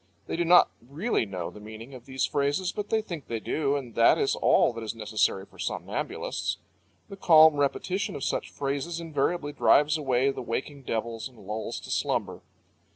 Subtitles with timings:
[0.25, 3.75] They do not really know the meaning of these phrases, but they think they do,
[3.75, 6.57] and that is all that is necessary for somnambulists.
[7.07, 11.91] The calm repetition of such phrases invariably drives away the waking devils and lulls to
[11.91, 12.41] slumber.